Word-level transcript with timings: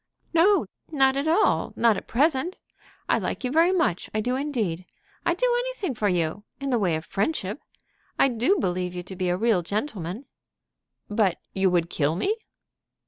"No, 0.33 0.65
not 0.89 1.15
at 1.15 1.27
all; 1.27 1.73
not 1.75 1.95
at 1.95 2.07
present. 2.07 2.57
I 3.07 3.19
like 3.19 3.43
you 3.43 3.51
very 3.51 3.71
much. 3.71 4.09
I 4.15 4.19
do 4.19 4.35
indeed. 4.35 4.87
I'd 5.27 5.37
do 5.37 5.55
anything 5.59 5.93
for 5.93 6.09
you 6.09 6.43
in 6.59 6.71
the 6.71 6.79
way 6.79 6.95
of 6.95 7.05
friendship. 7.05 7.61
I 8.17 8.27
believe 8.29 8.95
you 8.95 9.03
to 9.03 9.15
be 9.15 9.29
a 9.29 9.37
real 9.37 9.61
gentleman." 9.61 10.25
"But 11.07 11.37
you 11.53 11.69
would 11.69 11.91
kill 11.91 12.15
me!" 12.15 12.35